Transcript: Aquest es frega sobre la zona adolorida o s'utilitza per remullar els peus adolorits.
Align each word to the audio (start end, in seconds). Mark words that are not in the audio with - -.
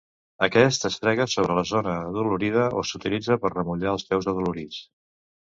Aquest 0.45 0.87
es 0.87 0.95
frega 1.03 1.27
sobre 1.33 1.57
la 1.57 1.63
zona 1.71 1.93
adolorida 2.07 2.65
o 2.81 2.85
s'utilitza 2.93 3.39
per 3.45 3.53
remullar 3.55 3.93
els 3.95 4.09
peus 4.11 4.31
adolorits. 4.35 4.83